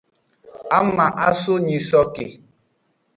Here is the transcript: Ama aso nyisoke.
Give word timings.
Ama 0.79 1.05
aso 1.27 1.53
nyisoke. 1.65 2.25